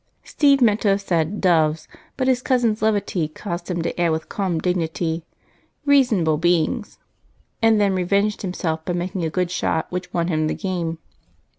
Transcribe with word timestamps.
Steve 0.23 0.61
meant 0.61 0.81
to 0.81 0.87
have 0.87 0.99
said 1.01 1.39
"doves," 1.39 1.87
but 2.17 2.27
his 2.27 2.41
cousin's 2.41 2.81
levity 2.81 3.27
caused 3.27 3.69
him 3.69 3.83
to 3.83 4.01
add 4.01 4.09
with 4.09 4.29
calm 4.29 4.57
dignity, 4.57 5.23
"reasonable 5.85 6.39
beings," 6.39 6.97
and 7.61 7.79
then 7.79 7.93
revenged 7.93 8.41
himself 8.41 8.83
by 8.83 8.93
making 8.93 9.23
a 9.23 9.29
good 9.29 9.51
shot 9.51 9.85
which 9.91 10.11
won 10.11 10.27
him 10.27 10.47
the 10.47 10.55
game. 10.55 10.97